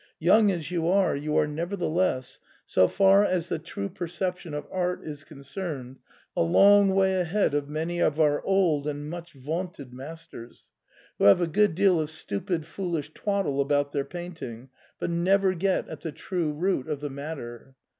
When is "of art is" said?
4.55-5.23